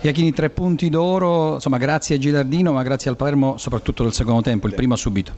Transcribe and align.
Iachini 0.00 0.32
tre 0.32 0.48
punti 0.48 0.90
d'oro, 0.90 1.54
insomma 1.54 1.76
grazie 1.76 2.14
a 2.14 2.18
Gilardino 2.18 2.70
ma 2.70 2.84
grazie 2.84 3.10
al 3.10 3.16
Palermo 3.16 3.56
soprattutto 3.56 4.04
nel 4.04 4.12
secondo 4.12 4.42
tempo, 4.42 4.68
il 4.68 4.74
primo 4.74 4.94
ha 4.94 4.96
subito. 4.96 5.32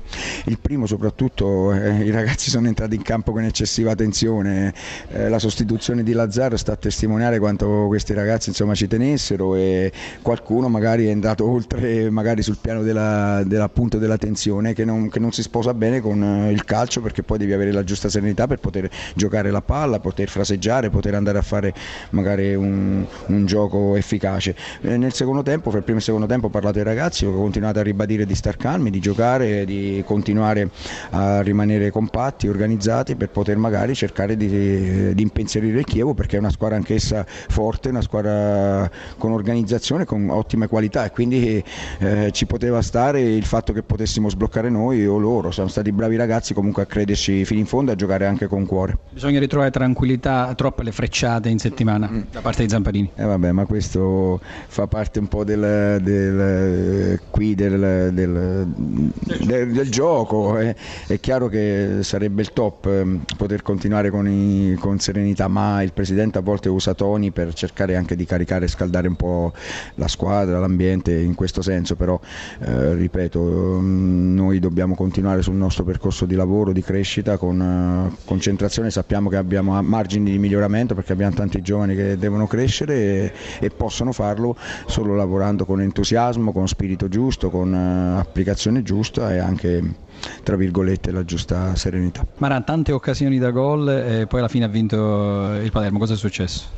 Il 0.44 0.58
primo 0.58 0.84
soprattutto, 0.84 1.72
eh, 1.72 2.04
i 2.04 2.10
ragazzi 2.10 2.50
sono 2.50 2.66
entrati 2.66 2.94
in 2.94 3.00
campo 3.00 3.32
con 3.32 3.42
eccessiva 3.42 3.94
tensione, 3.94 4.74
eh, 5.12 5.30
la 5.30 5.38
sostituzione 5.38 6.02
di 6.02 6.12
Lazzaro 6.12 6.58
sta 6.58 6.72
a 6.72 6.76
testimoniare 6.76 7.38
quanto 7.38 7.86
questi 7.86 8.12
ragazzi 8.12 8.50
insomma, 8.50 8.74
ci 8.74 8.86
tenessero 8.86 9.54
e 9.54 9.90
qualcuno 10.20 10.68
magari 10.68 11.06
è 11.06 11.10
andato 11.10 11.48
oltre 11.48 12.10
magari 12.10 12.42
sul 12.42 12.58
piano 12.60 12.82
della, 12.82 13.42
dell'appunto 13.46 13.96
della 13.96 14.18
tensione 14.18 14.74
che 14.74 14.84
non, 14.84 15.08
che 15.08 15.20
non, 15.20 15.32
si 15.32 15.40
sposa 15.40 15.72
bene 15.72 16.02
con 16.02 16.22
eh, 16.22 16.52
il 16.52 16.66
calcio 16.66 17.00
perché 17.00 17.22
poi 17.22 17.38
devi 17.38 17.54
avere 17.54 17.72
la 17.72 17.82
giusta 17.82 18.10
serenità 18.10 18.46
per 18.46 18.58
poter 18.58 18.90
giocare 19.14 19.50
la 19.50 19.62
palla, 19.62 20.00
poter 20.00 20.28
fraseggiare, 20.28 20.90
poter 20.90 21.14
andare 21.14 21.38
a 21.38 21.42
fare 21.42 21.72
magari 22.10 22.54
un, 22.54 23.06
un 23.28 23.46
gioco 23.46 23.96
efficace 23.96 24.48
invece 24.50 24.94
eh, 24.94 24.96
nel 24.96 25.12
secondo 25.12 25.42
tempo, 25.42 25.70
fra 25.70 25.78
il 25.78 25.84
primo 25.84 25.98
e 25.98 26.00
il 26.00 26.06
secondo 26.06 26.26
tempo 26.26 26.46
ho 26.46 26.50
parlato 26.50 26.78
ai 26.78 26.84
ragazzi, 26.84 27.24
ho 27.24 27.32
continuato 27.32 27.78
a 27.78 27.82
ribadire 27.82 28.26
di 28.26 28.34
star 28.34 28.56
calmi, 28.56 28.90
di 28.90 29.00
giocare, 29.00 29.64
di 29.64 30.02
continuare 30.06 30.70
a 31.10 31.40
rimanere 31.42 31.90
compatti, 31.90 32.48
organizzati 32.48 33.16
per 33.16 33.30
poter 33.30 33.56
magari 33.56 33.94
cercare 33.94 34.36
di, 34.36 35.14
di 35.14 35.22
impensierire 35.22 35.78
il 35.80 35.84
Chievo 35.84 36.14
perché 36.14 36.36
è 36.36 36.38
una 36.38 36.50
squadra 36.50 36.76
anch'essa 36.76 37.24
forte, 37.26 37.88
una 37.88 38.02
squadra 38.02 38.90
con 39.18 39.32
organizzazione, 39.32 40.04
con 40.04 40.28
ottime 40.30 40.68
qualità 40.68 41.04
e 41.04 41.10
quindi 41.10 41.62
eh, 41.98 42.30
ci 42.32 42.46
poteva 42.46 42.82
stare 42.82 43.20
il 43.20 43.44
fatto 43.44 43.72
che 43.72 43.82
potessimo 43.82 44.28
sbloccare 44.28 44.70
noi 44.70 45.06
o 45.06 45.18
loro, 45.18 45.50
siamo 45.50 45.68
stati 45.68 45.92
bravi 45.92 46.16
ragazzi 46.16 46.54
comunque 46.54 46.82
a 46.82 46.86
crederci 46.86 47.44
fino 47.44 47.60
in 47.60 47.66
fondo 47.66 47.90
e 47.90 47.94
a 47.94 47.96
giocare 47.96 48.26
anche 48.26 48.46
con 48.46 48.66
cuore. 48.66 48.98
Bisogna 49.10 49.38
ritrovare 49.38 49.70
tranquillità, 49.70 50.52
troppe 50.54 50.82
le 50.82 50.92
frecciate 50.92 51.48
in 51.48 51.58
settimana 51.58 52.08
mm. 52.10 52.20
da 52.30 52.40
parte 52.40 52.62
di 52.62 52.68
Zamparini. 52.68 53.10
Eh 53.14 53.24
vabbè, 53.24 53.52
ma 53.52 53.64
questo 53.66 54.39
fa 54.66 54.86
parte 54.86 55.18
un 55.18 55.28
po' 55.28 55.44
del, 55.44 56.00
del, 56.02 57.20
qui 57.30 57.54
del, 57.54 58.10
del 58.12 59.88
gioco. 59.90 60.58
Eh. 60.58 60.74
È 61.06 61.20
chiaro 61.20 61.48
che 61.48 61.98
sarebbe 62.02 62.42
il 62.42 62.52
top 62.52 62.86
ehm, 62.86 63.24
poter 63.36 63.62
continuare 63.62 64.10
con, 64.10 64.28
i, 64.28 64.76
con, 64.78 64.98
serenità, 64.98 65.48
ma 65.48 65.82
il 65.82 65.92
Presidente 65.92 66.38
a 66.38 66.40
volte 66.40 66.68
usa 66.68 66.94
toni 66.94 67.30
per 67.30 67.52
cercare 67.54 67.96
anche 67.96 68.16
di 68.16 68.24
caricare 68.24 68.64
e 68.64 68.68
scaldare 68.68 69.08
un 69.08 69.16
po' 69.16 69.52
la 69.96 70.08
squadra, 70.08 70.58
l'ambiente 70.58 71.12
in 71.12 71.34
questo 71.34 71.62
senso, 71.62 71.96
però 71.96 72.18
eh, 72.60 72.94
ripeto, 72.94 73.40
mm, 73.40 74.34
noi 74.34 74.58
dobbiamo 74.58 74.94
continuare 74.94 75.42
sul 75.42 75.54
nostro 75.54 75.84
percorso 75.84 76.26
di 76.26 76.34
lavoro, 76.34 76.72
di 76.72 76.82
crescita, 76.82 77.36
con 77.36 77.60
uh, 77.60 78.24
concentrazione, 78.24 78.90
sappiamo 78.90 79.28
che 79.28 79.36
abbiamo 79.36 79.80
margini 79.82 80.30
di 80.30 80.38
miglioramento 80.38 80.94
perché 80.94 81.12
abbiamo 81.12 81.34
tanti 81.34 81.60
giovani 81.62 81.94
che 81.94 82.16
devono 82.16 82.46
crescere 82.46 82.94
e, 82.94 83.32
e 83.60 83.70
possono 83.70 84.12
farlo 84.12 84.29
farlo 84.30 84.56
solo 84.86 85.14
lavorando 85.14 85.64
con 85.64 85.80
entusiasmo, 85.80 86.52
con 86.52 86.68
spirito 86.68 87.08
giusto, 87.08 87.50
con 87.50 87.72
uh, 87.72 88.18
applicazione 88.18 88.82
giusta 88.82 89.32
e 89.34 89.38
anche 89.38 90.08
tra 90.42 90.56
virgolette 90.56 91.10
la 91.10 91.24
giusta 91.24 91.74
serenità. 91.74 92.26
Maran, 92.38 92.64
tante 92.64 92.92
occasioni 92.92 93.38
da 93.38 93.50
gol 93.50 93.88
e 93.88 94.26
poi 94.26 94.40
alla 94.40 94.48
fine 94.48 94.64
ha 94.66 94.68
vinto 94.68 95.54
il 95.60 95.70
Palermo, 95.70 95.98
cosa 95.98 96.14
è 96.14 96.16
successo? 96.16 96.68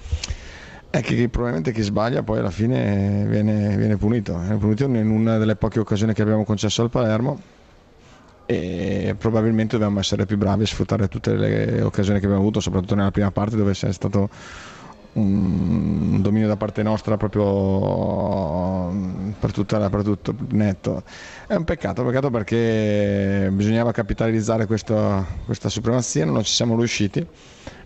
È 0.88 1.00
che 1.00 1.28
probabilmente 1.28 1.72
chi 1.72 1.82
sbaglia 1.82 2.22
poi 2.22 2.38
alla 2.38 2.50
fine 2.50 3.24
viene, 3.26 3.76
viene 3.76 3.96
punito, 3.96 4.38
viene 4.38 4.56
punito 4.56 4.84
in 4.84 5.08
una 5.08 5.38
delle 5.38 5.56
poche 5.56 5.80
occasioni 5.80 6.12
che 6.12 6.22
abbiamo 6.22 6.44
concesso 6.44 6.82
al 6.82 6.90
Palermo 6.90 7.40
e 8.44 9.14
probabilmente 9.16 9.78
dobbiamo 9.78 10.00
essere 10.00 10.26
più 10.26 10.36
bravi 10.36 10.64
a 10.64 10.66
sfruttare 10.66 11.08
tutte 11.08 11.34
le 11.34 11.80
occasioni 11.80 12.18
che 12.18 12.26
abbiamo 12.26 12.42
avuto, 12.42 12.60
soprattutto 12.60 12.94
nella 12.94 13.10
prima 13.10 13.30
parte 13.30 13.56
dove 13.56 13.72
c'è 13.72 13.90
stato 13.90 14.28
un 15.14 16.21
da 16.52 16.56
parte 16.56 16.82
nostra 16.82 17.16
proprio 17.16 18.90
per, 19.38 19.52
tutta, 19.52 19.88
per 19.88 20.02
tutto 20.02 20.34
netto. 20.50 21.02
È 21.46 21.54
un 21.54 21.64
peccato, 21.64 22.04
peccato 22.04 22.30
perché 22.30 23.48
bisognava 23.52 23.92
capitalizzare 23.92 24.66
questa, 24.66 25.24
questa 25.44 25.68
supremazia, 25.68 26.24
non 26.24 26.42
ci 26.44 26.52
siamo 26.52 26.76
riusciti 26.76 27.26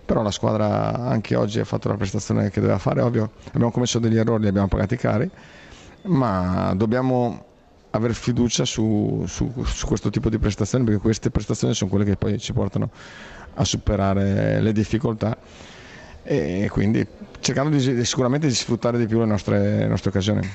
però 0.07 0.23
la 0.23 0.31
squadra 0.31 0.95
anche 0.95 1.35
oggi 1.35 1.59
ha 1.59 1.65
fatto 1.65 1.89
la 1.89 1.97
prestazione 1.97 2.49
che 2.49 2.61
doveva 2.61 2.79
fare, 2.79 3.01
ovvio 3.01 3.33
abbiamo 3.49 3.73
commesso 3.73 3.99
degli 3.99 4.17
errori, 4.17 4.43
li 4.43 4.49
abbiamo 4.49 4.69
pagati 4.69 4.95
cari, 4.95 5.29
ma 6.03 6.73
dobbiamo 6.77 7.45
avere 7.91 8.15
fiducia 8.15 8.65
su, 8.65 9.25
su, 9.27 9.53
su, 9.65 9.87
questo 9.89 10.09
tipo 10.11 10.29
di 10.29 10.39
prestazioni 10.39 10.85
perché 10.85 11.01
queste 11.01 11.31
prestazioni 11.31 11.75
sono 11.75 11.91
quelle 11.91 12.05
che 12.05 12.17
poi 12.17 12.39
ci 12.39 12.53
portano 12.53 12.89
a 13.55 13.65
superare 13.65 14.61
le 14.61 14.71
difficoltà 14.71 15.37
e 16.27 16.69
quindi 16.71 17.07
cercando 17.41 17.77
di, 17.77 18.05
sicuramente 18.05 18.49
di 18.49 18.55
sfruttare 18.55 18.99
di 18.99 19.07
più 19.07 19.21
le 19.21 19.27
nostre, 19.27 19.79
le 19.79 19.87
nostre 19.87 20.11
occasioni. 20.11 20.43